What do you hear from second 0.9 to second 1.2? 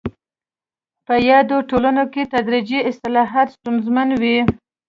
په